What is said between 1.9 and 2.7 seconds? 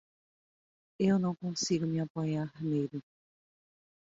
apoderar